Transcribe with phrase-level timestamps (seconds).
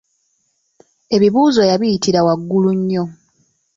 [1.15, 3.03] Ebibuuzo yabiyitira waggulu nnyo.